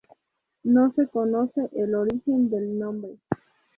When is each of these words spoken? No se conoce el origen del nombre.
No 0.63 0.89
se 0.89 1.05
conoce 1.07 1.69
el 1.73 1.93
origen 1.93 2.49
del 2.49 2.79
nombre. 2.79 3.19